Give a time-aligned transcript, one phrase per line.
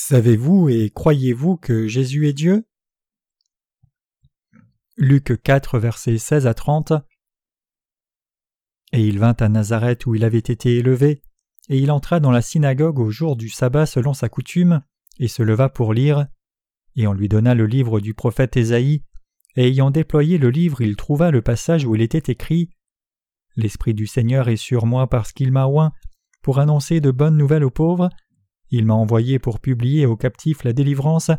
[0.00, 2.64] Savez-vous et croyez-vous que Jésus est Dieu?
[4.96, 6.92] Luc 4, versets 16 à 30
[8.92, 11.20] Et il vint à Nazareth où il avait été élevé,
[11.68, 14.82] et il entra dans la synagogue au jour du sabbat selon sa coutume,
[15.18, 16.28] et se leva pour lire.
[16.94, 19.02] Et on lui donna le livre du prophète Ésaïe,
[19.56, 22.70] et ayant déployé le livre, il trouva le passage où il était écrit
[23.56, 25.92] L'Esprit du Seigneur est sur moi parce qu'il m'a oint
[26.40, 28.10] pour annoncer de bonnes nouvelles aux pauvres
[28.70, 31.30] il m'a envoyé pour publier aux captifs la délivrance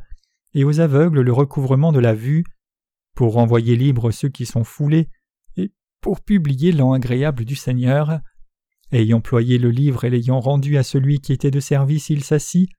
[0.53, 2.43] et aux aveugles le recouvrement de la vue,
[3.15, 5.09] pour renvoyer libres ceux qui sont foulés,
[5.57, 5.71] et
[6.01, 8.19] pour publier l'an agréable du Seigneur.
[8.91, 12.69] Ayant ployé le livre et l'ayant rendu à celui qui était de service, il s'assit,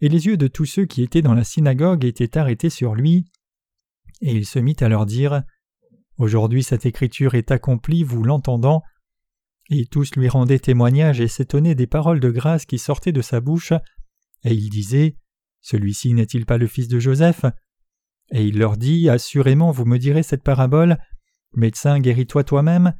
[0.00, 3.24] et les yeux de tous ceux qui étaient dans la synagogue étaient arrêtés sur lui.
[4.20, 5.42] Et il se mit à leur dire
[6.18, 8.82] Aujourd'hui cette écriture est accomplie, vous l'entendant.
[9.70, 13.40] Et tous lui rendaient témoignage et s'étonnaient des paroles de grâce qui sortaient de sa
[13.40, 13.72] bouche,
[14.44, 15.16] et il disait
[15.60, 17.44] Celui-ci n'est-il pas le fils de Joseph?
[18.30, 20.98] Et il leur dit Assurément, vous me direz cette parabole.
[21.54, 22.94] Médecin, guéris-toi toi-même.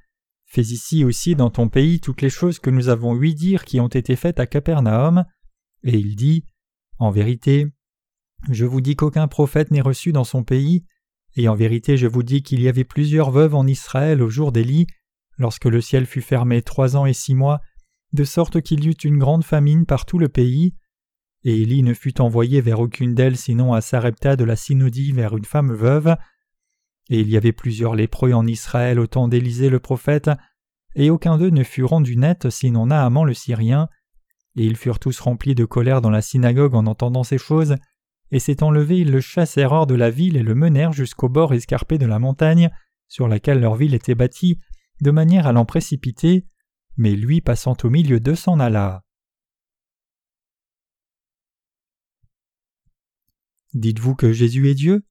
[0.45, 3.81] Fais ici aussi dans ton pays toutes les choses que nous avons ouï dire qui
[3.81, 5.25] ont été faites à Capernaum.
[5.83, 6.47] Et il dit
[6.99, 7.67] En vérité,
[8.51, 10.85] je vous dis qu'aucun prophète n'est reçu dans son pays,
[11.37, 14.53] et en vérité je vous dis qu'il y avait plusieurs veuves en Israël au jour
[14.53, 14.87] d'Élie,
[15.39, 17.61] lorsque le ciel fut fermé trois ans et six mois,
[18.13, 20.75] de sorte qu'il y eut une grande famine par tout le pays.
[21.45, 25.37] Et Élie ne fut envoyé vers aucune d'elles sinon à Sarepta de la Synodie vers
[25.37, 26.17] une femme veuve.
[27.09, 30.31] Et il y avait plusieurs lépreux en Israël au temps d'Élisée le prophète,
[30.97, 33.89] et aucun d'eux ne fut rendu net sinon Naaman le Syrien.
[34.57, 37.77] Et ils furent tous remplis de colère dans la synagogue en entendant ces choses,
[38.33, 41.53] et s'étant levés ils le chassèrent hors de la ville et le menèrent jusqu'au bord
[41.55, 42.71] escarpé de la montagne,
[43.09, 44.59] sur laquelle leur ville était bâtie,
[45.01, 46.47] de manière à l'en précipiter,
[46.97, 49.05] mais lui passant au milieu d'eux s'en alla.
[53.75, 55.05] Dites-vous que Jésus est Dieu?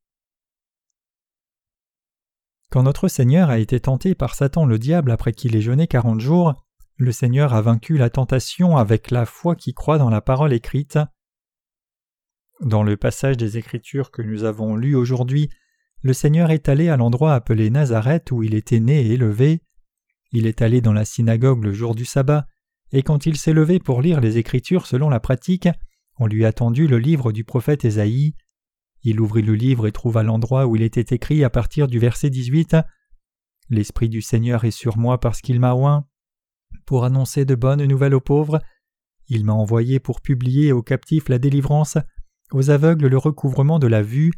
[2.72, 6.20] Quand notre Seigneur a été tenté par Satan le diable après qu'il ait jeûné quarante
[6.20, 6.66] jours,
[6.98, 10.98] le Seigneur a vaincu la tentation avec la foi qui croit dans la parole écrite.
[12.62, 15.50] Dans le passage des Écritures que nous avons lu aujourd'hui,
[16.02, 19.62] le Seigneur est allé à l'endroit appelé Nazareth où il était né et élevé.
[20.38, 22.46] Il est allé dans la synagogue le jour du sabbat,
[22.92, 25.70] et quand il s'est levé pour lire les Écritures selon la pratique,
[26.18, 28.36] on lui a tendu le livre du prophète Ésaïe.
[29.04, 32.30] Il ouvrit le livre et trouva l'endroit où il était écrit à partir du verset
[32.30, 32.76] 18
[33.70, 36.06] L'Esprit du Seigneur est sur moi parce qu'il m'a oint,
[36.86, 38.62] pour annoncer de bonnes nouvelles aux pauvres.
[39.30, 41.98] Il m'a envoyé pour publier aux captifs la délivrance,
[42.52, 44.34] aux aveugles le recouvrement de la vue,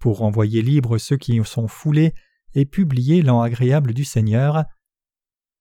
[0.00, 2.12] pour renvoyer libres ceux qui sont foulés
[2.54, 4.66] et publier l'an agréable du Seigneur.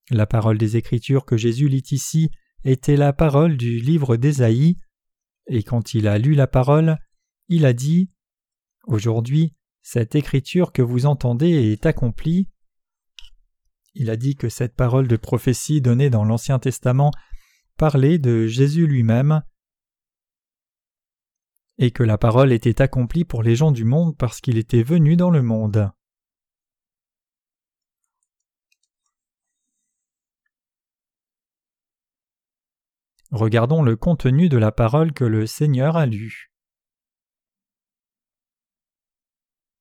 [0.09, 2.31] La parole des Écritures que Jésus lit ici
[2.63, 4.77] était la parole du livre d'Ésaïe,
[5.47, 6.97] et quand il a lu la parole,
[7.47, 8.09] il a dit
[8.85, 12.49] Aujourd'hui, cette écriture que vous entendez est accomplie.
[13.93, 17.11] Il a dit que cette parole de prophétie donnée dans l'Ancien Testament
[17.77, 19.43] parlait de Jésus lui-même,
[21.77, 25.15] et que la parole était accomplie pour les gens du monde parce qu'il était venu
[25.15, 25.91] dans le monde.
[33.31, 36.51] Regardons le contenu de la parole que le Seigneur a lue.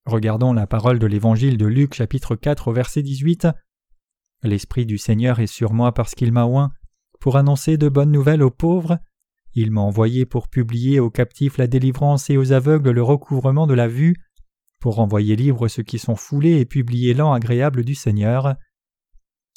[0.04, 3.48] Regardons la parole de l'Évangile de Luc chapitre 4 au verset 18.
[4.42, 6.72] L'Esprit du Seigneur est sur moi parce qu'il m'a oint,
[7.20, 8.98] pour annoncer de bonnes nouvelles aux pauvres.
[9.54, 13.72] Il m'a envoyé pour publier aux captifs la délivrance et aux aveugles le recouvrement de
[13.72, 14.16] la vue,
[14.78, 18.56] pour renvoyer libre ceux qui sont foulés et publier l'an agréable du Seigneur.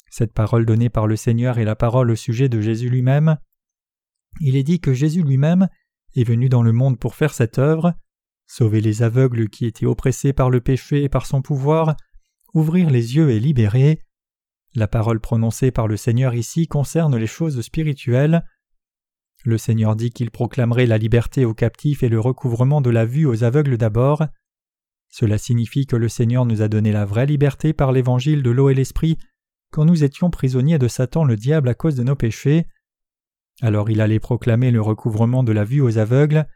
[0.08, 3.36] Cette parole donnée par le Seigneur est la parole au sujet de Jésus lui-même.
[4.40, 5.68] Il est dit que Jésus lui-même
[6.14, 7.94] est venu dans le monde pour faire cette œuvre,
[8.46, 11.96] sauver les aveugles qui étaient oppressés par le péché et par son pouvoir,
[12.54, 14.02] ouvrir les yeux et libérer.
[14.74, 18.44] La parole prononcée par le Seigneur ici concerne les choses spirituelles.
[19.44, 23.26] Le Seigneur dit qu'il proclamerait la liberté aux captifs et le recouvrement de la vue
[23.26, 24.24] aux aveugles d'abord.
[25.08, 28.70] Cela signifie que le Seigneur nous a donné la vraie liberté par l'évangile de l'eau
[28.70, 29.18] et l'esprit
[29.70, 32.66] quand nous étions prisonniers de Satan le diable à cause de nos péchés.
[33.60, 36.46] Alors il allait proclamer le recouvrement de la vue aux aveugles.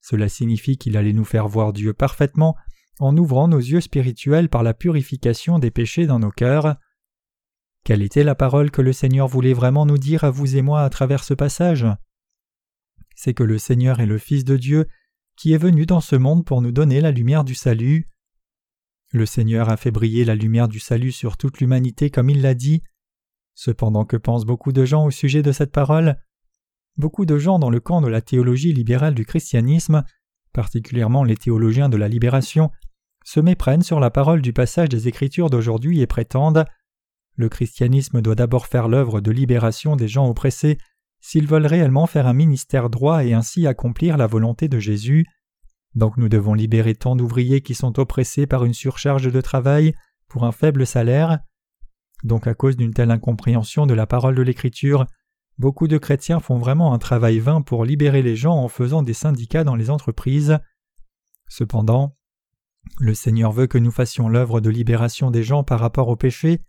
[0.00, 2.56] Cela signifie qu'il allait nous faire voir Dieu parfaitement
[2.98, 6.76] en ouvrant nos yeux spirituels par la purification des péchés dans nos cœurs.
[7.84, 10.82] Quelle était la parole que le Seigneur voulait vraiment nous dire à vous et moi
[10.82, 11.86] à travers ce passage?
[13.16, 14.86] C'est que le Seigneur est le Fils de Dieu
[15.36, 18.10] qui est venu dans ce monde pour nous donner la lumière du salut.
[19.12, 22.54] Le Seigneur a fait briller la lumière du salut sur toute l'humanité comme il l'a
[22.54, 22.82] dit.
[23.54, 26.20] Cependant que pensent beaucoup de gens au sujet de cette parole?
[27.00, 30.04] Beaucoup de gens dans le camp de la théologie libérale du christianisme,
[30.52, 32.70] particulièrement les théologiens de la libération,
[33.24, 36.64] se méprennent sur la parole du passage des Écritures d'aujourd'hui et prétendent
[37.36, 40.78] Le christianisme doit d'abord faire l'œuvre de libération des gens oppressés
[41.20, 45.26] s'ils veulent réellement faire un ministère droit et ainsi accomplir la volonté de Jésus.
[45.94, 49.94] Donc nous devons libérer tant d'ouvriers qui sont oppressés par une surcharge de travail
[50.28, 51.40] pour un faible salaire.
[52.24, 55.06] Donc à cause d'une telle incompréhension de la parole de l'Écriture,
[55.60, 59.12] beaucoup de chrétiens font vraiment un travail vain pour libérer les gens en faisant des
[59.12, 60.58] syndicats dans les entreprises.
[61.48, 62.16] Cependant,
[62.98, 66.62] le Seigneur veut que nous fassions l'œuvre de libération des gens par rapport au péché.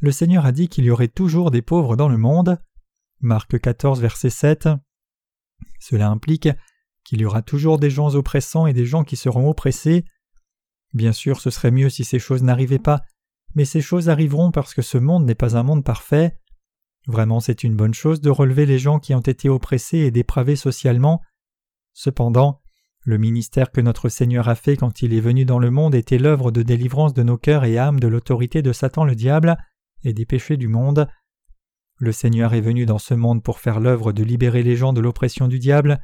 [0.00, 2.58] Le Seigneur a dit qu'il y aurait toujours des pauvres dans le monde.
[3.20, 4.68] Marc 14, verset 7.
[5.78, 6.48] Cela implique
[7.04, 10.04] qu'il y aura toujours des gens oppressants et des gens qui seront oppressés.
[10.92, 13.02] Bien sûr, ce serait mieux si ces choses n'arrivaient pas,
[13.54, 16.36] mais ces choses arriveront parce que ce monde n'est pas un monde parfait.
[17.06, 20.56] Vraiment, c'est une bonne chose de relever les gens qui ont été oppressés et dépravés
[20.56, 21.22] socialement.
[21.92, 22.60] Cependant,
[23.04, 26.18] le ministère que notre Seigneur a fait quand il est venu dans le monde était
[26.18, 29.56] l'œuvre de délivrance de nos cœurs et âmes de l'autorité de Satan le diable
[30.02, 31.06] et des péchés du monde.
[31.98, 35.00] Le Seigneur est venu dans ce monde pour faire l'œuvre de libérer les gens de
[35.00, 36.00] l'oppression du diable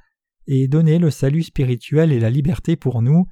[0.47, 3.27] et donner le salut spirituel et la liberté pour nous.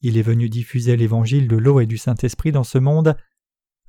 [0.00, 3.16] Il est venu diffuser l'évangile de l'eau et du Saint-Esprit dans ce monde.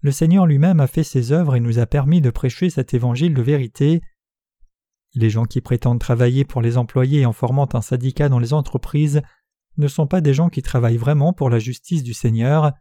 [0.01, 3.33] Le Seigneur lui-même a fait ses œuvres et nous a permis de prêcher cet évangile
[3.33, 4.01] de vérité.
[5.13, 9.21] Les gens qui prétendent travailler pour les employés en formant un syndicat dans les entreprises
[9.77, 12.71] ne sont pas des gens qui travaillent vraiment pour la justice du Seigneur.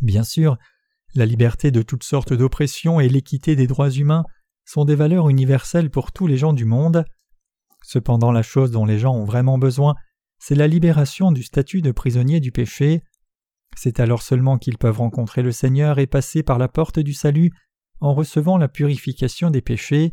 [0.00, 0.56] Bien sûr,
[1.14, 4.24] la liberté de toutes sortes d'oppressions et l'équité des droits humains
[4.64, 7.04] sont des valeurs universelles pour tous les gens du monde.
[7.82, 9.94] Cependant la chose dont les gens ont vraiment besoin,
[10.38, 13.02] c'est la libération du statut de prisonnier du péché.
[13.76, 17.50] C'est alors seulement qu'ils peuvent rencontrer le Seigneur et passer par la porte du salut
[18.00, 20.12] en recevant la purification des péchés.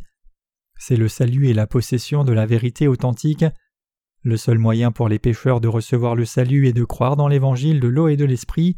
[0.78, 3.44] C'est le salut et la possession de la vérité authentique.
[4.22, 7.80] Le seul moyen pour les pécheurs de recevoir le salut est de croire dans l'évangile
[7.80, 8.76] de l'eau et de l'esprit.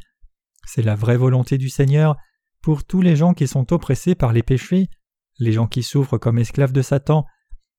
[0.66, 2.16] C'est la vraie volonté du Seigneur
[2.62, 4.88] pour tous les gens qui sont oppressés par les péchés,
[5.38, 7.26] les gens qui souffrent comme esclaves de Satan,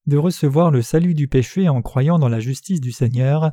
[0.06, 3.52] de recevoir le salut du péché en croyant dans la justice du Seigneur.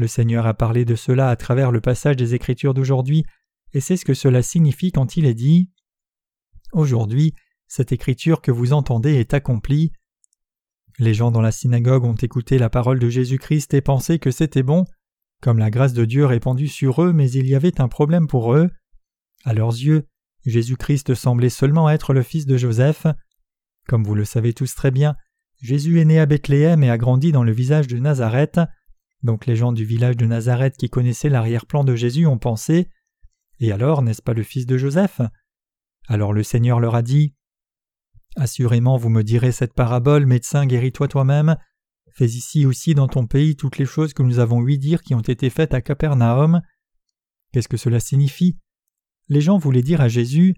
[0.00, 3.26] Le Seigneur a parlé de cela à travers le passage des Écritures d'aujourd'hui,
[3.74, 5.68] et c'est ce que cela signifie quand il est dit
[6.72, 7.34] Aujourd'hui,
[7.68, 9.92] cette écriture que vous entendez est accomplie.
[10.98, 14.62] Les gens dans la synagogue ont écouté la parole de Jésus-Christ et pensé que c'était
[14.62, 14.86] bon,
[15.42, 18.54] comme la grâce de Dieu répandue sur eux, mais il y avait un problème pour
[18.54, 18.70] eux.
[19.44, 20.06] À leurs yeux,
[20.46, 23.06] Jésus-Christ semblait seulement être le fils de Joseph.
[23.86, 25.14] Comme vous le savez tous très bien,
[25.60, 28.60] Jésus est né à Bethléem et a grandi dans le village de Nazareth.
[29.22, 32.88] Donc les gens du village de Nazareth qui connaissaient l'arrière-plan de Jésus ont pensé
[33.58, 35.20] Et alors, n'est-ce pas le fils de Joseph?
[36.08, 37.34] Alors le Seigneur leur a dit
[38.36, 41.56] Assurément, vous me direz cette parabole, médecin, guéris-toi toi-même.
[42.14, 45.14] Fais ici aussi dans ton pays toutes les choses que nous avons ouï dire qui
[45.14, 46.62] ont été faites à Capernaum.
[47.52, 48.58] Qu'est-ce que cela signifie?
[49.28, 50.54] Les gens voulaient dire à Jésus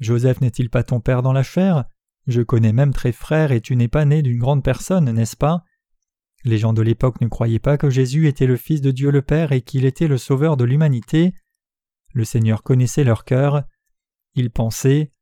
[0.00, 1.84] Joseph n'est-il pas ton père dans la chair?
[2.26, 5.64] Je connais même très frère et tu n'es pas né d'une grande personne, n'est-ce pas?
[6.44, 9.22] Les gens de l'époque ne croyaient pas que Jésus était le Fils de Dieu le
[9.22, 11.34] Père et qu'il était le Sauveur de l'humanité.
[12.12, 13.64] Le Seigneur connaissait leur cœur.
[14.34, 15.12] Ils pensaient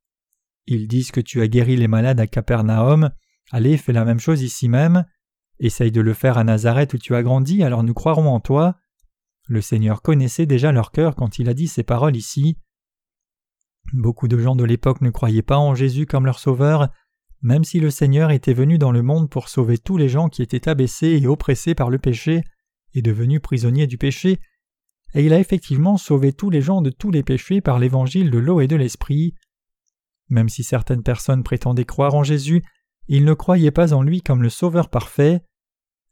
[0.71, 3.11] ils disent que tu as guéri les malades à Capernaum.
[3.51, 5.05] Allez, fais la même chose ici même.
[5.59, 8.77] Essaye de le faire à Nazareth où tu as grandi, alors nous croirons en toi.
[9.49, 12.57] Le Seigneur connaissait déjà leur cœur quand il a dit ces paroles ici.
[13.93, 16.89] Beaucoup de gens de l'époque ne croyaient pas en Jésus comme leur sauveur,
[17.43, 20.43] même si le Seigneur était venu dans le monde pour sauver tous les gens qui
[20.43, 22.43] étaient abaissés et oppressés par le péché
[22.95, 24.39] et devenus prisonniers du péché,
[25.15, 28.39] et il a effectivement sauvé tous les gens de tous les péchés par l'évangile de
[28.39, 29.35] l'eau et de l'esprit.
[30.29, 32.63] Même si certaines personnes prétendaient croire en Jésus,
[33.09, 35.43] ils ne croyaient pas en lui comme le Sauveur parfait.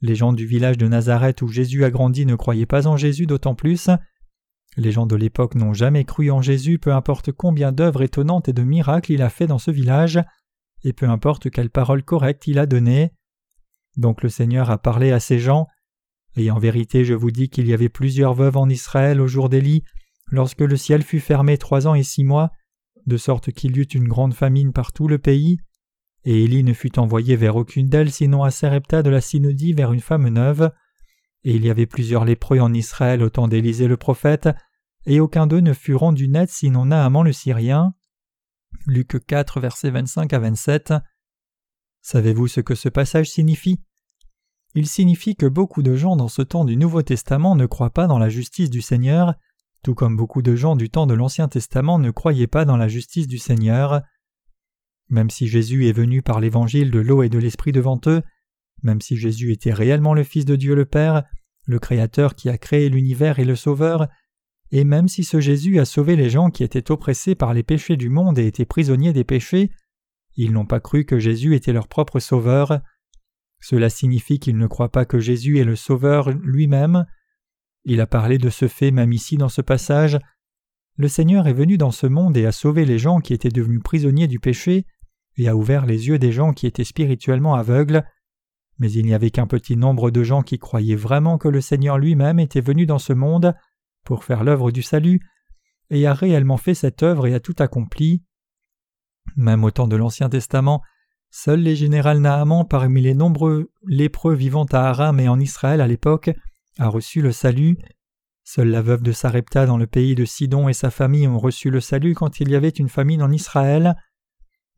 [0.01, 3.27] Les gens du village de Nazareth où Jésus a grandi ne croyaient pas en Jésus
[3.27, 3.89] d'autant plus.
[4.77, 8.53] Les gens de l'époque n'ont jamais cru en Jésus, peu importe combien d'œuvres étonnantes et
[8.53, 10.21] de miracles il a fait dans ce village,
[10.85, 13.13] et peu importe quelle parole correcte il a donnée.
[13.97, 15.67] Donc le Seigneur a parlé à ces gens,
[16.37, 19.49] et en vérité je vous dis qu'il y avait plusieurs veuves en Israël au jour
[19.49, 19.83] d'Élie,
[20.31, 22.51] lorsque le ciel fut fermé trois ans et six mois,
[23.07, 25.59] de sorte qu'il y eut une grande famine par tout le pays,
[26.25, 29.93] et Élie ne fut envoyé vers aucune d'elles sinon à Sarepta de la Synodie vers
[29.93, 30.71] une femme neuve,
[31.45, 34.49] et il y avait plusieurs lépreux en Israël au temps d'Élisée le prophète,
[35.07, 37.95] et aucun d'eux ne fut rendu net sinon Naaman le Syrien.
[38.87, 40.95] Luc 4, versets 25 à 27.
[42.01, 43.81] Savez-vous ce que ce passage signifie?
[44.75, 48.07] Il signifie que beaucoup de gens dans ce temps du Nouveau Testament ne croient pas
[48.07, 49.35] dans la justice du Seigneur,
[49.83, 52.89] tout comme beaucoup de gens du temps de l'Ancien Testament ne croyaient pas dans la
[52.89, 54.03] justice du Seigneur.
[55.09, 58.23] Même si Jésus est venu par l'évangile de l'eau et de l'esprit devant eux,
[58.83, 61.25] même si Jésus était réellement le Fils de Dieu le Père,
[61.67, 64.09] le Créateur qui a créé l'univers et le Sauveur,
[64.71, 67.97] et même si ce Jésus a sauvé les gens qui étaient oppressés par les péchés
[67.97, 69.71] du monde et étaient prisonniers des péchés,
[70.37, 72.81] ils n'ont pas cru que Jésus était leur propre Sauveur.
[73.61, 77.07] Cela signifie qu'ils ne croient pas que Jésus est le Sauveur lui-même.
[77.85, 80.19] Il a parlé de ce fait même ici dans ce passage.
[80.97, 83.83] Le Seigneur est venu dans ce monde et a sauvé les gens qui étaient devenus
[83.83, 84.85] prisonniers du péché,
[85.37, 88.05] et a ouvert les yeux des gens qui étaient spirituellement aveugles,
[88.79, 91.99] mais il n'y avait qu'un petit nombre de gens qui croyaient vraiment que le Seigneur
[91.99, 93.55] lui-même était venu dans ce monde
[94.05, 95.21] pour faire l'œuvre du salut,
[95.91, 98.23] et a réellement fait cette œuvre et a tout accompli.
[99.37, 100.83] Même au temps de l'Ancien Testament,
[101.31, 105.87] seuls les généraux Naaman parmi les nombreux lépreux vivant à Aram et en Israël à
[105.87, 106.31] l'époque
[106.79, 107.77] a reçu le salut.
[108.45, 111.71] Seule la veuve de Sarepta dans le pays de Sidon et sa famille ont reçu
[111.71, 113.95] le salut quand il y avait une famine en Israël.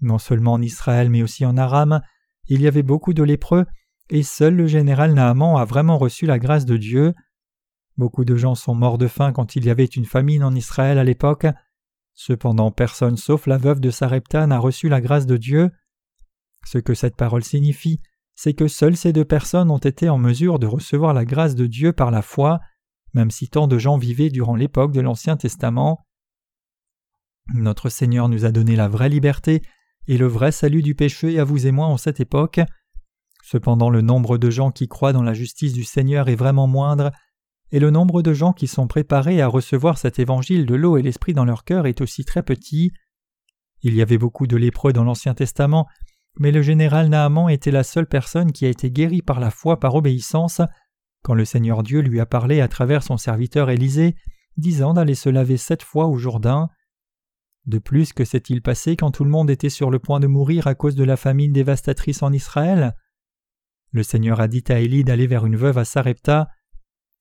[0.01, 2.01] Non seulement en Israël mais aussi en Aram,
[2.49, 3.65] il y avait beaucoup de lépreux,
[4.09, 7.15] et seul le général Naaman a vraiment reçu la grâce de Dieu.
[7.97, 10.99] Beaucoup de gens sont morts de faim quand il y avait une famine en Israël
[10.99, 11.47] à l'époque.
[12.15, 15.71] Cependant personne sauf la veuve de Sarepta n'a reçu la grâce de Dieu.
[16.67, 18.01] Ce que cette parole signifie,
[18.35, 21.67] c'est que seules ces deux personnes ont été en mesure de recevoir la grâce de
[21.67, 22.61] Dieu par la foi,
[23.15, 26.07] même si tant de gens vivaient durant l'époque de l'Ancien Testament.
[27.55, 29.63] Notre Seigneur nous a donné la vraie liberté
[30.07, 32.61] et le vrai salut du péché à vous et moi en cette époque.
[33.43, 37.11] Cependant le nombre de gens qui croient dans la justice du Seigneur est vraiment moindre,
[37.73, 41.03] et le nombre de gens qui sont préparés à recevoir cet évangile de l'eau et
[41.03, 42.93] l'esprit dans leur cœur est aussi très petit.
[43.83, 45.87] Il y avait beaucoup de lépreux dans l'Ancien Testament,
[46.39, 49.79] mais le général Naaman était la seule personne qui a été guérie par la foi
[49.79, 50.61] par obéissance
[51.23, 54.17] quand le Seigneur Dieu lui a parlé à travers son serviteur Élisée,
[54.57, 56.69] disant d'aller se laver sept fois au Jourdain.
[57.67, 60.67] De plus, que s'est-il passé quand tout le monde était sur le point de mourir
[60.67, 62.95] à cause de la famine dévastatrice en Israël?
[63.93, 66.49] Le Seigneur a dit à Élie d'aller vers une veuve à Sarepta.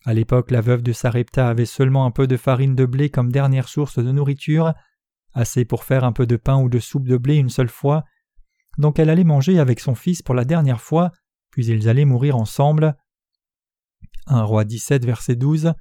[0.06, 3.32] À l'époque, la veuve de Sarepta avait seulement un peu de farine de blé comme
[3.32, 4.74] dernière source de nourriture,
[5.34, 8.06] assez pour faire un peu de pain ou de soupe de blé une seule fois.
[8.78, 11.12] Donc elle allait manger avec son fils pour la dernière fois,
[11.52, 12.96] puis ils allaient mourir ensemble.
[14.28, 15.74] 1 roi 17, verset 12.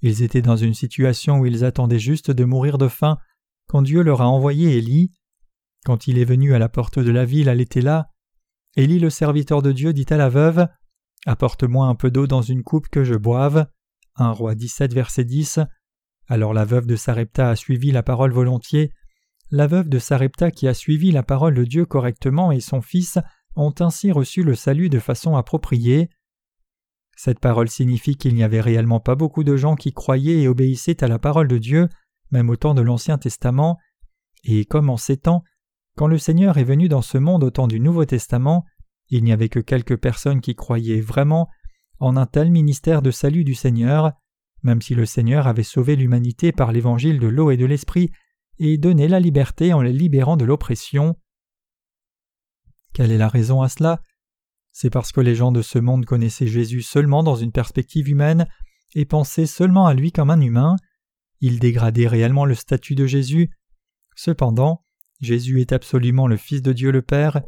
[0.00, 3.18] Ils étaient dans une situation où ils attendaient juste de mourir de faim
[3.66, 5.12] quand Dieu leur a envoyé Élie.
[5.84, 8.06] Quand il est venu à la porte de la ville, elle était là.
[8.76, 10.66] Élie, le serviteur de Dieu, dit à la veuve
[11.26, 13.66] Apporte-moi un peu d'eau dans une coupe que je boive.
[14.16, 15.60] 1 roi 17, verset 10.
[16.28, 18.92] Alors la veuve de Sarepta a suivi la parole volontiers.
[19.50, 23.18] La veuve de Sarepta qui a suivi la parole de Dieu correctement et son fils
[23.56, 26.10] ont ainsi reçu le salut de façon appropriée.
[27.16, 31.04] Cette parole signifie qu'il n'y avait réellement pas beaucoup de gens qui croyaient et obéissaient
[31.04, 31.88] à la parole de Dieu,
[32.32, 33.78] même au temps de l'Ancien Testament,
[34.42, 35.44] et comme en ces temps,
[35.96, 38.64] quand le Seigneur est venu dans ce monde au temps du Nouveau Testament,
[39.16, 41.48] il n'y avait que quelques personnes qui croyaient vraiment
[42.00, 44.12] en un tel ministère de salut du Seigneur,
[44.64, 48.10] même si le Seigneur avait sauvé l'humanité par l'évangile de l'eau et de l'esprit
[48.58, 51.16] et donné la liberté en les libérant de l'oppression.
[52.92, 54.02] Quelle est la raison à cela?
[54.72, 58.48] C'est parce que les gens de ce monde connaissaient Jésus seulement dans une perspective humaine
[58.96, 60.74] et pensaient seulement à lui comme un humain.
[61.40, 63.50] Ils dégradaient réellement le statut de Jésus.
[64.16, 64.84] Cependant,
[65.20, 67.42] Jésus est absolument le Fils de Dieu le Père.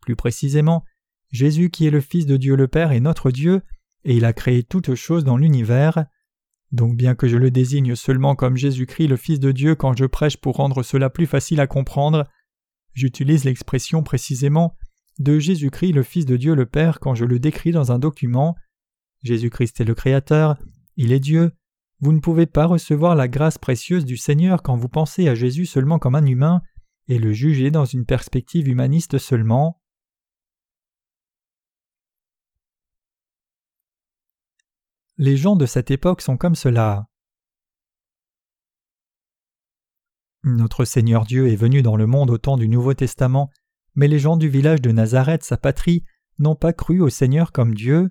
[0.00, 0.84] Plus précisément,
[1.30, 3.62] Jésus qui est le Fils de Dieu le Père est notre Dieu,
[4.04, 6.06] et il a créé toutes choses dans l'univers.
[6.72, 10.04] Donc bien que je le désigne seulement comme Jésus-Christ le Fils de Dieu quand je
[10.04, 12.26] prêche pour rendre cela plus facile à comprendre,
[12.94, 14.76] j'utilise l'expression précisément
[15.18, 18.56] de Jésus-Christ le Fils de Dieu le Père quand je le décris dans un document.
[19.22, 20.56] Jésus-Christ est le Créateur,
[20.96, 21.52] il est Dieu.
[22.00, 25.66] Vous ne pouvez pas recevoir la grâce précieuse du Seigneur quand vous pensez à Jésus
[25.66, 26.62] seulement comme un humain
[27.08, 29.77] et le juger dans une perspective humaniste seulement.
[35.20, 37.08] Les gens de cette époque sont comme cela.
[40.44, 43.50] Notre Seigneur Dieu est venu dans le monde au temps du Nouveau Testament,
[43.96, 46.04] mais les gens du village de Nazareth, sa patrie,
[46.38, 48.10] n'ont pas cru au Seigneur comme Dieu.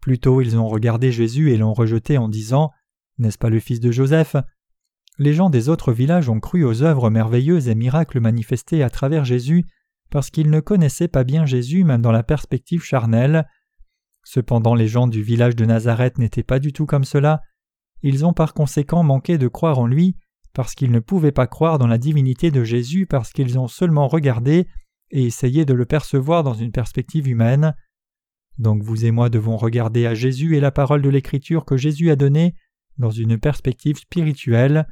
[0.00, 2.70] Plutôt ils ont regardé Jésus et l'ont rejeté en disant
[3.18, 4.34] N'est-ce pas le fils de Joseph?
[5.18, 9.26] Les gens des autres villages ont cru aux œuvres merveilleuses et miracles manifestés à travers
[9.26, 9.66] Jésus
[10.08, 13.46] parce qu'ils ne connaissaient pas bien Jésus même dans la perspective charnelle.
[14.24, 17.42] Cependant les gens du village de Nazareth n'étaient pas du tout comme cela,
[18.02, 20.16] ils ont par conséquent manqué de croire en lui
[20.52, 24.08] parce qu'ils ne pouvaient pas croire dans la divinité de Jésus parce qu'ils ont seulement
[24.08, 24.66] regardé
[25.10, 27.74] et essayé de le percevoir dans une perspective humaine.
[28.58, 32.10] Donc vous et moi devons regarder à Jésus et la parole de l'Écriture que Jésus
[32.10, 32.54] a donnée
[32.98, 34.86] dans une perspective spirituelle.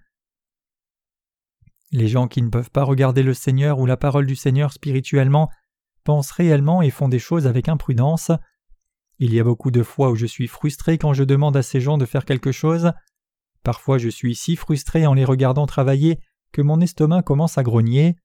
[1.91, 5.51] Les gens qui ne peuvent pas regarder le Seigneur ou la parole du Seigneur spirituellement
[6.05, 8.31] pensent réellement et font des choses avec imprudence.
[9.21, 11.81] Il y a beaucoup de fois où je suis frustré quand je demande à ces
[11.81, 12.93] gens de faire quelque chose.
[13.65, 16.21] Parfois je suis si frustré en les regardant travailler
[16.53, 18.17] que mon estomac commence à grogner.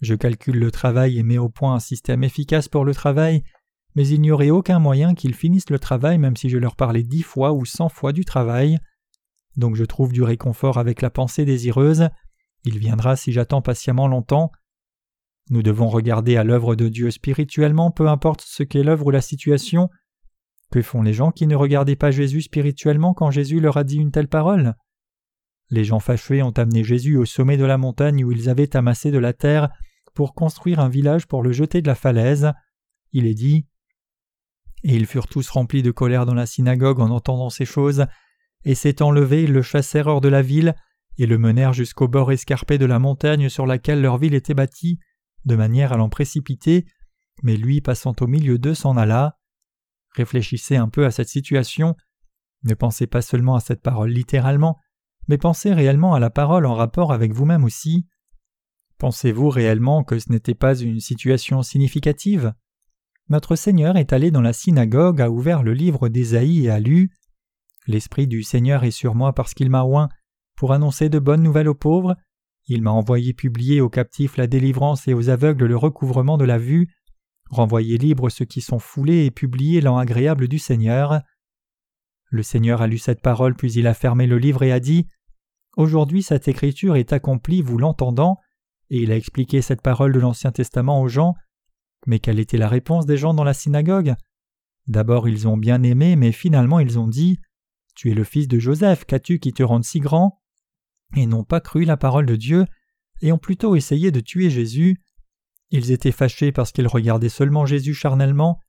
[0.00, 3.44] Je calcule le travail et mets au point un système efficace pour le travail,
[3.94, 7.04] mais il n'y aurait aucun moyen qu'ils finissent le travail même si je leur parlais
[7.04, 8.78] dix fois ou cent fois du travail.
[9.56, 12.08] Donc je trouve du réconfort avec la pensée désireuse.
[12.64, 14.50] Il viendra si j'attends patiemment longtemps.
[15.50, 19.20] Nous devons regarder à l'œuvre de Dieu spirituellement, peu importe ce qu'est l'œuvre ou la
[19.20, 19.90] situation.
[20.74, 23.98] Que font les gens qui ne regardaient pas Jésus spirituellement quand Jésus leur a dit
[23.98, 24.74] une telle parole?
[25.70, 29.12] Les gens fâchés ont amené Jésus au sommet de la montagne où ils avaient amassé
[29.12, 29.68] de la terre
[30.14, 32.50] pour construire un village pour le jeter de la falaise.
[33.12, 33.68] Il est dit
[34.82, 38.06] Et ils furent tous remplis de colère dans la synagogue en entendant ces choses,
[38.64, 40.74] et s'étant levés, ils le chassèrent hors de la ville,
[41.18, 44.98] et le menèrent jusqu'au bord escarpé de la montagne sur laquelle leur ville était bâtie,
[45.44, 46.84] de manière à l'en précipiter,
[47.44, 49.36] mais lui passant au milieu d'eux s'en alla.
[50.14, 51.96] Réfléchissez un peu à cette situation.
[52.62, 54.78] Ne pensez pas seulement à cette parole littéralement,
[55.28, 58.06] mais pensez réellement à la parole en rapport avec vous-même aussi.
[58.98, 62.54] Pensez-vous réellement que ce n'était pas une situation significative?
[63.28, 67.10] Notre Seigneur est allé dans la synagogue, a ouvert le livre d'Ésaïe et a lu
[67.86, 70.08] L'Esprit du Seigneur est sur moi parce qu'il m'a oint
[70.56, 72.16] pour annoncer de bonnes nouvelles aux pauvres.
[72.66, 76.56] Il m'a envoyé publier aux captifs la délivrance et aux aveugles le recouvrement de la
[76.56, 76.88] vue,
[77.54, 81.22] renvoyer libres ceux qui sont foulés et publier l'an agréable du Seigneur.
[82.28, 85.06] Le Seigneur a lu cette parole puis il a fermé le livre et a dit
[85.76, 88.38] Aujourd'hui cette écriture est accomplie, vous l'entendant,
[88.90, 91.34] et il a expliqué cette parole de l'Ancien Testament aux gens.
[92.06, 94.14] Mais quelle était la réponse des gens dans la synagogue?
[94.86, 97.40] D'abord ils ont bien aimé, mais finalement ils ont dit
[97.94, 100.40] Tu es le fils de Joseph, qu'as-tu qui te rende si grand?
[101.16, 102.66] Et n'ont pas cru la parole de Dieu,
[103.22, 105.00] et ont plutôt essayé de tuer Jésus.
[105.70, 108.60] Ils étaient fâchés parce qu'ils regardaient seulement Jésus charnellement.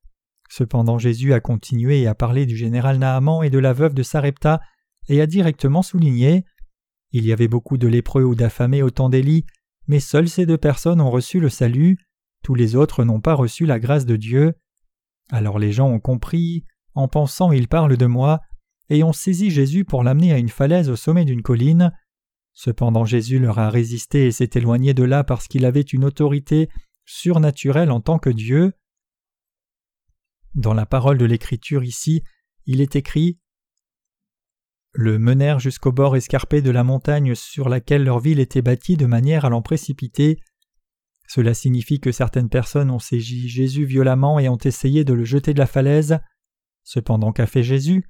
[0.49, 4.03] Cependant Jésus a continué et a parlé du général Naaman et de la veuve de
[4.03, 4.61] Sarepta,
[5.07, 6.45] et a directement souligné
[7.11, 9.45] Il y avait beaucoup de lépreux ou d'affamés au temps d'Élie,
[9.87, 11.97] mais seules ces deux personnes ont reçu le salut,
[12.43, 14.53] tous les autres n'ont pas reçu la grâce de Dieu.
[15.31, 18.39] Alors les gens ont compris, en pensant il parle de moi,
[18.89, 21.91] et ont saisi Jésus pour l'amener à une falaise au sommet d'une colline.
[22.53, 26.69] Cependant Jésus leur a résisté et s'est éloigné de là parce qu'il avait une autorité
[27.05, 28.73] surnaturelle en tant que Dieu.
[30.53, 32.23] Dans la parole de l'Écriture ici,
[32.65, 33.39] il est écrit
[34.91, 39.05] Le menèrent jusqu'au bord escarpé de la montagne sur laquelle leur ville était bâtie de
[39.05, 40.39] manière à l'en précipiter.
[41.27, 45.53] Cela signifie que certaines personnes ont saisi Jésus violemment et ont essayé de le jeter
[45.53, 46.19] de la falaise.
[46.83, 48.07] Cependant qu'a fait Jésus?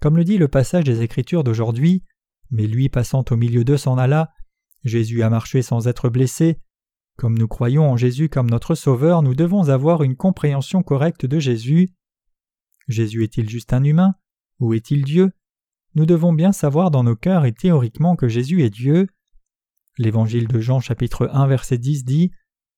[0.00, 2.04] Comme le dit le passage des Écritures d'aujourd'hui,
[2.50, 4.32] mais lui passant au milieu d'eux s'en alla.
[4.84, 6.60] Jésus a marché sans être blessé.
[7.18, 11.40] Comme nous croyons en Jésus comme notre Sauveur, nous devons avoir une compréhension correcte de
[11.40, 11.88] Jésus.
[12.86, 14.14] Jésus est-il juste un humain?
[14.60, 15.32] Ou est-il Dieu?
[15.96, 19.08] Nous devons bien savoir dans nos cœurs et théoriquement que Jésus est Dieu.
[19.98, 22.30] L'évangile de Jean chapitre 1 verset 10 dit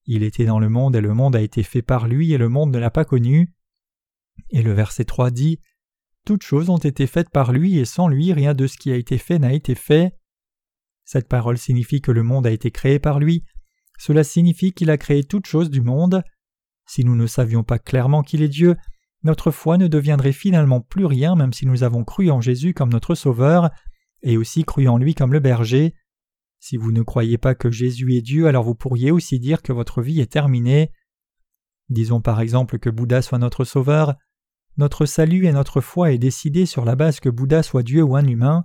[0.06, 2.48] Il était dans le monde et le monde a été fait par lui et le
[2.48, 3.52] monde ne l'a pas connu.
[4.48, 5.60] Et le verset 3 dit
[6.24, 8.96] toutes choses ont été faites par lui et sans lui rien de ce qui a
[8.96, 10.16] été fait n'a été fait.
[11.04, 13.44] Cette parole signifie que le monde a été créé par lui.
[14.00, 16.22] Cela signifie qu'il a créé toutes choses du monde.
[16.86, 18.76] Si nous ne savions pas clairement qu'il est Dieu,
[19.24, 22.90] notre foi ne deviendrait finalement plus rien même si nous avons cru en Jésus comme
[22.90, 23.68] notre Sauveur
[24.22, 25.94] et aussi cru en lui comme le berger.
[26.60, 29.74] Si vous ne croyez pas que Jésus est Dieu, alors vous pourriez aussi dire que
[29.74, 30.92] votre vie est terminée.
[31.90, 34.14] Disons par exemple que Bouddha soit notre Sauveur.
[34.78, 38.16] Notre salut et notre foi est décidé sur la base que Bouddha soit Dieu ou
[38.16, 38.64] un humain.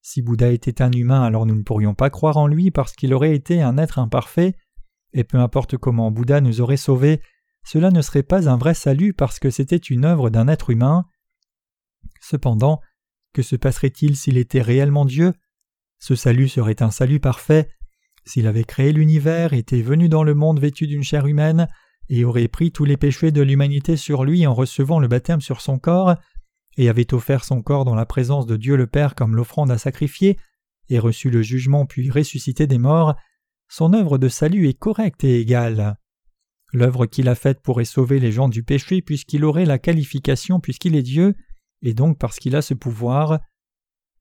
[0.00, 3.12] Si Bouddha était un humain, alors nous ne pourrions pas croire en lui parce qu'il
[3.12, 4.54] aurait été un être imparfait,
[5.12, 7.20] et peu importe comment Bouddha nous aurait sauvés,
[7.64, 11.04] cela ne serait pas un vrai salut parce que c'était une œuvre d'un être humain.
[12.20, 12.80] Cependant,
[13.32, 15.34] que se passerait-il s'il était réellement Dieu?
[15.98, 17.68] Ce salut serait un salut parfait.
[18.24, 21.68] S'il avait créé l'univers, était venu dans le monde vêtu d'une chair humaine,
[22.08, 25.60] et aurait pris tous les péchés de l'humanité sur lui en recevant le baptême sur
[25.60, 26.14] son corps,
[26.78, 29.78] et avait offert son corps dans la présence de Dieu le Père comme l'offrande à
[29.78, 30.38] sacrifier,
[30.88, 33.14] et reçu le jugement puis ressuscité des morts,
[33.68, 35.98] son œuvre de salut est correcte et égale.
[36.72, 40.96] L'œuvre qu'il a faite pourrait sauver les gens du péché puisqu'il aurait la qualification puisqu'il
[40.96, 41.34] est Dieu,
[41.82, 43.40] et donc parce qu'il a ce pouvoir.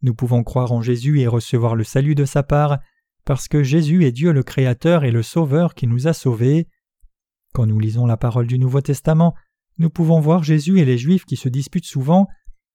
[0.01, 2.79] Nous pouvons croire en Jésus et recevoir le salut de sa part,
[3.23, 6.67] parce que Jésus est Dieu le Créateur et le Sauveur qui nous a sauvés.
[7.53, 9.35] Quand nous lisons la parole du Nouveau Testament,
[9.77, 12.27] nous pouvons voir Jésus et les Juifs qui se disputent souvent,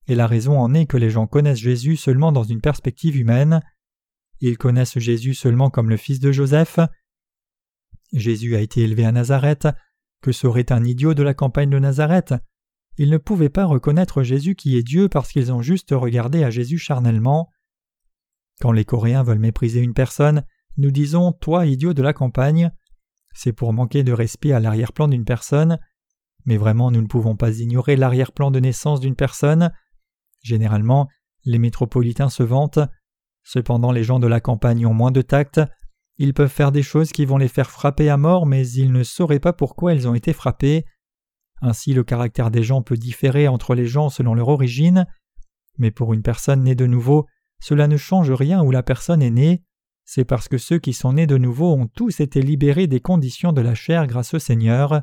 [0.08, 3.62] et la raison en est que les gens connaissent Jésus seulement dans une perspective humaine.
[4.40, 6.80] Ils connaissent Jésus seulement comme le fils de Joseph.
[8.12, 9.68] Jésus a été élevé à Nazareth.
[10.20, 12.34] Que serait un idiot de la campagne de Nazareth?
[12.98, 16.50] Ils ne pouvaient pas reconnaître Jésus qui est Dieu parce qu'ils ont juste regardé à
[16.50, 17.50] Jésus charnellement.
[18.60, 20.44] Quand les Coréens veulent mépriser une personne,
[20.76, 22.70] nous disons Toi, idiot de la campagne.
[23.34, 25.78] C'est pour manquer de respect à l'arrière-plan d'une personne.
[26.44, 29.72] Mais vraiment, nous ne pouvons pas ignorer l'arrière-plan de naissance d'une personne.
[30.42, 31.09] Généralement,
[31.44, 32.81] les métropolitains se vantent.
[33.44, 35.61] Cependant, les gens de la campagne ont moins de tact.
[36.18, 39.02] Ils peuvent faire des choses qui vont les faire frapper à mort, mais ils ne
[39.02, 40.85] sauraient pas pourquoi ils ont été frappés.
[41.61, 45.07] Ainsi, le caractère des gens peut différer entre les gens selon leur origine.
[45.78, 47.26] Mais pour une personne née de nouveau,
[47.61, 49.62] cela ne change rien où la personne est née.
[50.05, 53.52] C'est parce que ceux qui sont nés de nouveau ont tous été libérés des conditions
[53.52, 55.02] de la chair grâce au Seigneur.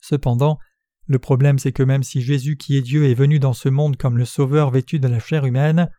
[0.00, 0.58] Cependant,
[1.06, 3.96] le problème c'est que même si Jésus qui est Dieu est venu dans ce monde
[3.96, 5.90] comme le Sauveur vêtu de la chair humaine,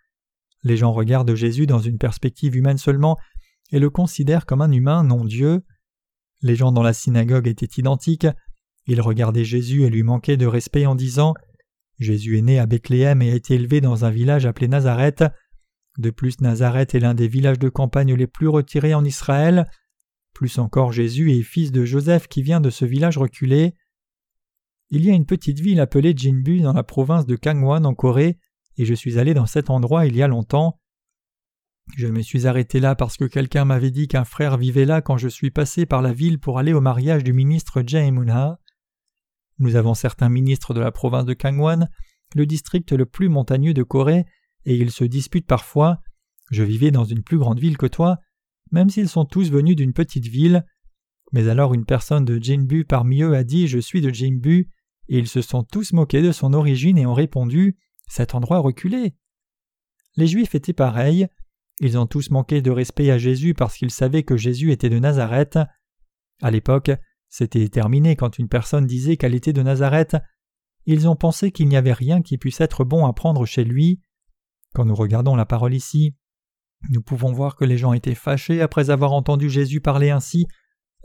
[0.63, 3.17] les gens regardent Jésus dans une perspective humaine seulement
[3.71, 5.63] et le considèrent comme un humain, non Dieu.
[6.41, 8.27] Les gens dans la synagogue étaient identiques,
[8.87, 11.33] ils regardaient Jésus et lui manquaient de respect en disant
[11.99, 15.23] Jésus est né à Bethléem et a été élevé dans un village appelé Nazareth.
[15.97, 19.65] De plus, Nazareth est l'un des villages de campagne les plus retirés en Israël.
[20.33, 23.73] Plus encore, Jésus est fils de Joseph qui vient de ce village reculé.
[24.95, 28.39] Il y a une petite ville appelée Jinbu dans la province de Kangwon en Corée,
[28.77, 30.79] et je suis allé dans cet endroit il y a longtemps.
[31.97, 35.17] Je me suis arrêté là parce que quelqu'un m'avait dit qu'un frère vivait là quand
[35.17, 38.09] je suis passé par la ville pour aller au mariage du ministre Jae
[39.59, 41.89] Nous avons certains ministres de la province de Kangwon,
[42.33, 44.25] le district le plus montagneux de Corée,
[44.63, 45.99] et ils se disputent parfois.
[46.51, 48.19] Je vivais dans une plus grande ville que toi,
[48.71, 50.65] même s'ils sont tous venus d'une petite ville.
[51.33, 54.69] Mais alors une personne de Jinbu parmi eux a dit Je suis de Jinbu,
[55.07, 59.15] et ils se sont tous moqués de son origine et ont répondu Cet endroit reculé.
[60.15, 61.27] Les Juifs étaient pareils.
[61.81, 64.99] Ils ont tous manqué de respect à Jésus parce qu'ils savaient que Jésus était de
[64.99, 65.59] Nazareth.
[66.41, 66.91] À l'époque,
[67.29, 70.15] c'était terminé quand une personne disait qu'elle était de Nazareth.
[70.85, 73.99] Ils ont pensé qu'il n'y avait rien qui puisse être bon à prendre chez lui.
[74.73, 76.15] Quand nous regardons la parole ici,
[76.89, 80.47] nous pouvons voir que les gens étaient fâchés après avoir entendu Jésus parler ainsi,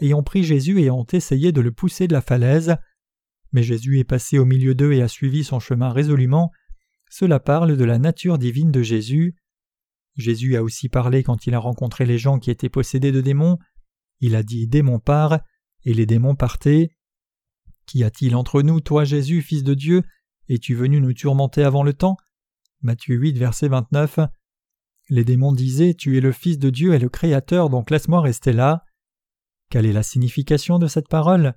[0.00, 2.76] et ont pris Jésus et ont essayé de le pousser de la falaise.
[3.52, 6.50] Mais Jésus est passé au milieu d'eux et a suivi son chemin résolument.
[7.10, 9.34] Cela parle de la nature divine de Jésus.
[10.16, 13.58] Jésus a aussi parlé quand il a rencontré les gens qui étaient possédés de démons.
[14.20, 15.40] Il a dit Démons part,
[15.84, 16.90] et les démons partaient.
[17.86, 20.02] Qu'y a-t-il entre nous, toi Jésus, Fils de Dieu?
[20.48, 22.16] Es-tu venu nous tourmenter avant le temps?
[22.82, 24.20] Matthieu 8, verset 29.
[25.08, 28.52] Les démons disaient Tu es le Fils de Dieu et le Créateur, donc laisse-moi rester
[28.52, 28.84] là.
[29.70, 31.54] Quelle est la signification de cette parole?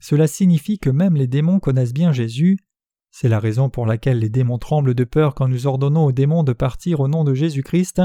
[0.00, 2.58] Cela signifie que même les démons connaissent bien Jésus.
[3.10, 6.42] C'est la raison pour laquelle les démons tremblent de peur quand nous ordonnons aux démons
[6.42, 8.02] de partir au nom de Jésus-Christ.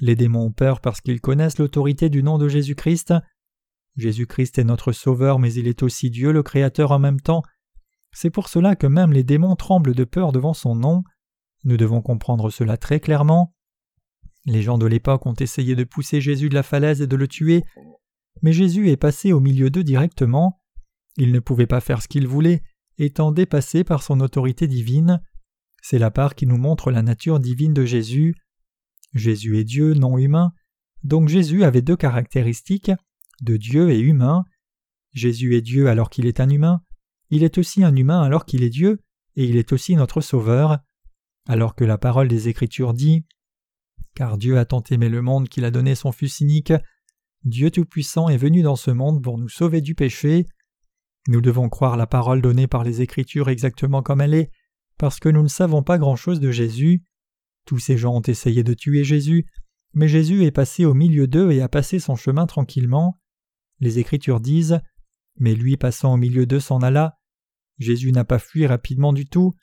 [0.00, 3.14] Les démons ont peur parce qu'ils connaissent l'autorité du nom de Jésus-Christ.
[3.96, 7.42] Jésus-Christ est notre Sauveur, mais il est aussi Dieu le Créateur en même temps.
[8.12, 11.02] C'est pour cela que même les démons tremblent de peur devant son nom.
[11.64, 13.54] Nous devons comprendre cela très clairement.
[14.44, 17.28] Les gens de l'époque ont essayé de pousser Jésus de la falaise et de le
[17.28, 17.64] tuer,
[18.42, 20.57] mais Jésus est passé au milieu d'eux directement.
[21.18, 22.62] Il ne pouvait pas faire ce qu'il voulait,
[22.96, 25.20] étant dépassé par son autorité divine.
[25.82, 28.34] C'est la part qui nous montre la nature divine de Jésus.
[29.12, 30.52] Jésus est Dieu, non humain,
[31.02, 32.92] donc Jésus avait deux caractéristiques,
[33.42, 34.44] de Dieu et humain.
[35.12, 36.82] Jésus est Dieu alors qu'il est un humain,
[37.30, 39.02] il est aussi un humain alors qu'il est Dieu,
[39.36, 40.78] et il est aussi notre Sauveur.
[41.46, 43.24] Alors que la parole des Écritures dit
[44.14, 46.72] Car Dieu a tant aimé le monde qu'il a donné son Fils unique,
[47.44, 50.46] Dieu Tout-Puissant est venu dans ce monde pour nous sauver du péché.
[51.28, 54.50] Nous devons croire la parole donnée par les Écritures exactement comme elle est,
[54.96, 57.04] parce que nous ne savons pas grand-chose de Jésus.
[57.66, 59.44] Tous ces gens ont essayé de tuer Jésus,
[59.92, 63.20] mais Jésus est passé au milieu d'eux et a passé son chemin tranquillement.
[63.78, 64.80] Les Écritures disent
[65.38, 67.18] Mais lui passant au milieu d'eux s'en alla.
[67.76, 69.54] Jésus n'a pas fui rapidement du tout.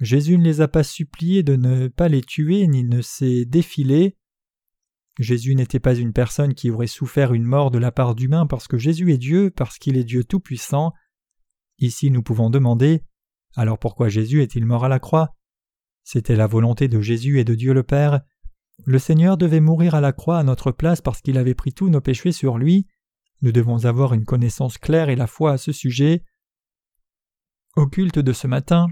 [0.00, 4.16] Jésus ne les a pas suppliés de ne pas les tuer ni ne s'est défilé.
[5.18, 8.66] Jésus n'était pas une personne qui aurait souffert une mort de la part d'humains parce
[8.66, 10.94] que Jésus est Dieu, parce qu'il est Dieu Tout-Puissant.
[11.82, 13.02] Ici nous pouvons demander
[13.56, 15.34] alors pourquoi Jésus est-il mort à la croix?
[16.04, 18.22] C'était la volonté de Jésus et de Dieu le Père.
[18.86, 21.90] Le Seigneur devait mourir à la croix à notre place parce qu'il avait pris tous
[21.90, 22.86] nos péchés sur lui.
[23.42, 26.24] Nous devons avoir une connaissance claire et la foi à ce sujet.
[27.76, 28.86] Au culte de ce matin,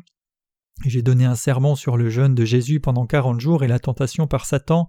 [0.84, 4.26] j'ai donné un sermon sur le jeûne de Jésus pendant quarante jours et la tentation
[4.26, 4.88] par Satan.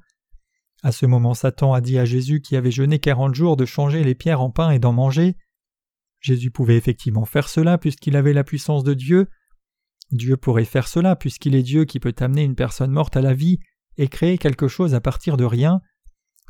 [0.83, 4.03] À ce moment, Satan a dit à Jésus qui avait jeûné quarante jours de changer
[4.03, 5.37] les pierres en pain et d'en manger.
[6.21, 9.27] Jésus pouvait effectivement faire cela puisqu'il avait la puissance de Dieu.
[10.12, 13.34] Dieu pourrait faire cela puisqu'il est Dieu qui peut amener une personne morte à la
[13.34, 13.60] vie
[13.97, 15.81] et créer quelque chose à partir de rien.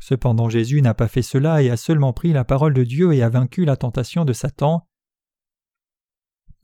[0.00, 3.22] Cependant Jésus n'a pas fait cela et a seulement pris la parole de Dieu et
[3.22, 4.86] a vaincu la tentation de Satan.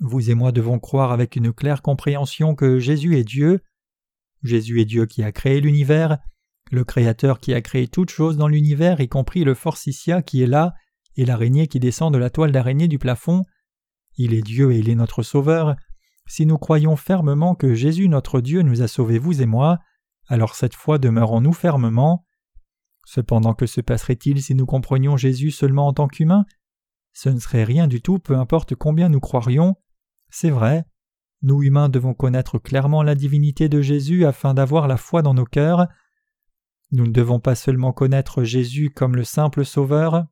[0.00, 3.60] Vous et moi devons croire avec une claire compréhension que Jésus est Dieu.
[4.42, 6.18] Jésus est Dieu qui a créé l'univers,
[6.70, 10.46] le Créateur qui a créé toutes choses dans l'univers, y compris le forcicia qui est
[10.46, 10.74] là,
[11.18, 13.44] et l'araignée qui descend de la toile d'araignée du plafond.
[14.16, 15.74] Il est Dieu et il est notre Sauveur.
[16.26, 19.78] Si nous croyons fermement que Jésus notre Dieu nous a sauvés vous et moi,
[20.28, 22.24] alors cette foi demeurons-nous fermement.
[23.04, 26.46] Cependant que se passerait-il si nous comprenions Jésus seulement en tant qu'humain?
[27.14, 29.74] Ce ne serait rien du tout, peu importe combien nous croirions.
[30.30, 30.84] C'est vrai.
[31.42, 35.46] Nous humains devons connaître clairement la divinité de Jésus afin d'avoir la foi dans nos
[35.46, 35.88] cœurs.
[36.92, 40.26] Nous ne devons pas seulement connaître Jésus comme le simple Sauveur,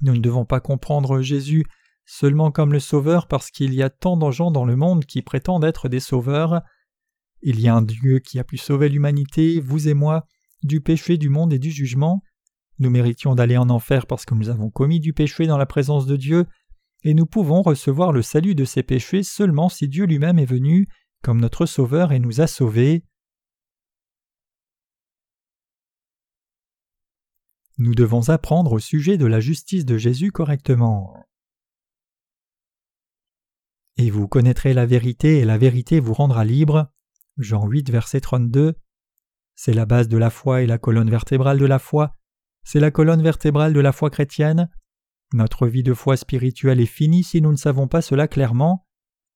[0.00, 1.64] nous ne devons pas comprendre Jésus
[2.04, 5.64] seulement comme le Sauveur parce qu'il y a tant de dans le monde qui prétendent
[5.64, 6.62] être des sauveurs.
[7.42, 10.26] Il y a un Dieu qui a pu sauver l'humanité, vous et moi,
[10.62, 12.22] du péché du monde et du jugement.
[12.78, 16.06] Nous méritions d'aller en enfer parce que nous avons commis du péché dans la présence
[16.06, 16.46] de Dieu,
[17.04, 20.88] et nous pouvons recevoir le salut de ces péchés seulement si Dieu lui-même est venu
[21.22, 23.04] comme notre Sauveur et nous a sauvés.
[27.78, 31.26] Nous devons apprendre au sujet de la justice de Jésus correctement.
[33.96, 36.92] Et vous connaîtrez la vérité, et la vérité vous rendra libre.
[37.38, 38.74] Jean 8, verset 32.
[39.54, 42.16] C'est la base de la foi et la colonne vertébrale de la foi.
[42.64, 44.70] C'est la colonne vertébrale de la foi chrétienne.
[45.32, 48.86] Notre vie de foi spirituelle est finie si nous ne savons pas cela clairement.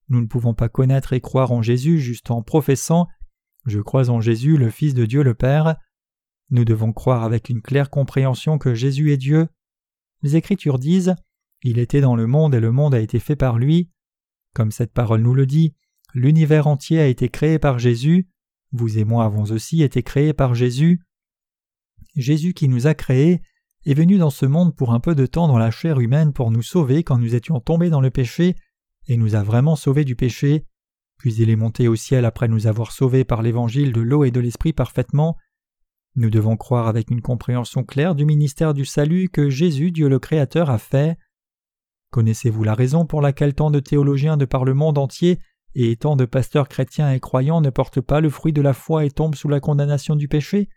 [0.08, 3.08] Nous ne pouvons pas connaître et croire en Jésus juste en professant
[3.64, 5.76] Je crois en Jésus, le Fils de Dieu le Père.
[6.50, 9.48] Nous devons croire avec une claire compréhension que Jésus est Dieu.
[10.22, 11.14] Les Écritures disent
[11.62, 13.90] Il était dans le monde et le monde a été fait par lui.
[14.54, 15.74] Comme cette parole nous le dit,
[16.14, 18.28] l'univers entier a été créé par Jésus.
[18.72, 21.02] Vous et moi avons aussi été créés par Jésus.
[22.14, 23.42] Jésus qui nous a créés
[23.84, 26.50] est venu dans ce monde pour un peu de temps dans la chair humaine pour
[26.50, 28.56] nous sauver quand nous étions tombés dans le péché,
[29.08, 30.64] et nous a vraiment sauvés du péché.
[31.18, 34.30] Puis il est monté au ciel après nous avoir sauvés par l'évangile de l'eau et
[34.30, 35.36] de l'esprit parfaitement.
[36.16, 40.18] Nous devons croire avec une compréhension claire du ministère du salut que Jésus, Dieu le
[40.18, 41.18] Créateur, a fait.
[42.10, 45.38] Connaissez-vous la raison pour laquelle tant de théologiens de par le monde entier
[45.74, 49.04] et tant de pasteurs chrétiens et croyants ne portent pas le fruit de la foi
[49.04, 50.70] et tombent sous la condamnation du péché?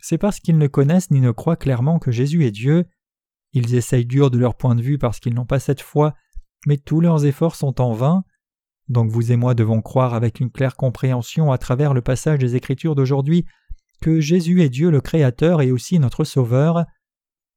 [0.00, 2.84] C'est parce qu'ils ne connaissent ni ne croient clairement que Jésus est Dieu.
[3.54, 6.14] Ils essayent dur de leur point de vue parce qu'ils n'ont pas cette foi,
[6.66, 8.22] mais tous leurs efforts sont en vain.
[8.88, 12.54] Donc vous et moi devons croire avec une claire compréhension à travers le passage des
[12.54, 13.46] Écritures d'aujourd'hui
[14.02, 16.84] que Jésus est Dieu le Créateur et aussi notre Sauveur.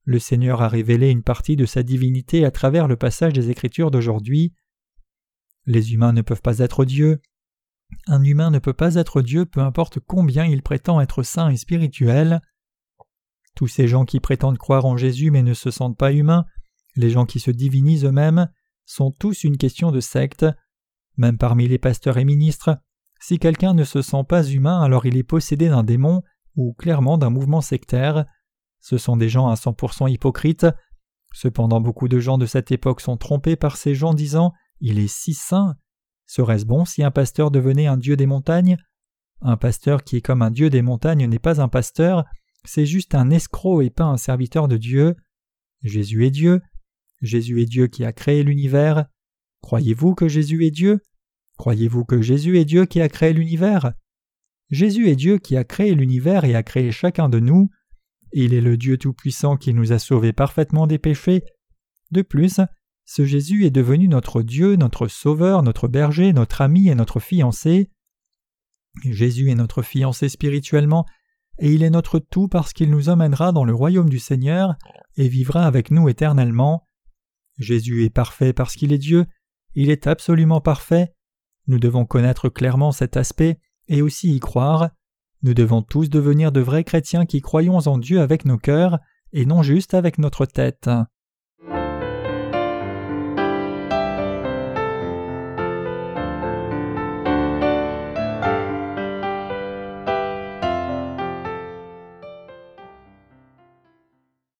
[0.04, 3.90] Le Seigneur a révélé une partie de sa divinité à travers le passage des Écritures
[3.90, 4.54] d'aujourd'hui.
[5.66, 7.20] Les humains ne peuvent pas être Dieu,
[8.06, 11.56] un humain ne peut pas être Dieu peu importe combien il prétend être saint et
[11.56, 12.40] spirituel.
[13.54, 16.44] Tous ces gens qui prétendent croire en Jésus mais ne se sentent pas humains,
[16.94, 18.48] les gens qui se divinisent eux-mêmes,
[18.84, 20.46] sont tous une question de secte.
[21.16, 22.78] Même parmi les pasteurs et ministres,
[23.20, 26.22] si quelqu'un ne se sent pas humain, alors il est possédé d'un démon
[26.56, 28.26] ou clairement d'un mouvement sectaire.
[28.80, 30.66] Ce sont des gens à 100% hypocrites.
[31.32, 35.12] Cependant, beaucoup de gens de cette époque sont trompés par ces gens disant Il est
[35.12, 35.76] si saint.
[36.26, 38.76] Serait-ce bon si un pasteur devenait un dieu des montagnes?
[39.42, 42.24] Un pasteur qui est comme un dieu des montagnes n'est pas un pasteur,
[42.64, 45.14] c'est juste un escroc et pas un serviteur de Dieu.
[45.82, 46.62] Jésus est Dieu.
[47.22, 49.06] Jésus est Dieu qui a créé l'univers.
[49.60, 51.00] Croyez-vous que Jésus est Dieu?
[51.58, 53.92] Croyez-vous que Jésus est Dieu qui a créé l'univers?
[54.70, 57.70] Jésus est Dieu qui a créé l'univers et a créé chacun de nous.
[58.32, 61.44] Il est le Dieu Tout-Puissant qui nous a sauvés parfaitement des péchés.
[62.10, 62.60] De plus,
[63.04, 67.90] ce Jésus est devenu notre Dieu, notre Sauveur, notre berger, notre ami et notre fiancé.
[69.04, 71.06] Jésus est notre fiancé spirituellement,
[71.58, 74.74] et il est notre tout parce qu'il nous emmènera dans le royaume du Seigneur
[75.16, 76.86] et vivra avec nous éternellement.
[77.58, 79.26] Jésus est parfait parce qu'il est Dieu,
[79.74, 81.14] il est absolument parfait.
[81.68, 84.90] Nous devons connaître clairement cet aspect et aussi y croire.
[85.42, 88.98] Nous devons tous devenir de vrais chrétiens qui croyons en Dieu avec nos cœurs
[89.32, 90.88] et non juste avec notre tête.